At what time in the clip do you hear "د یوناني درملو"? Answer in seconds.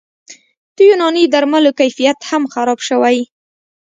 0.75-1.71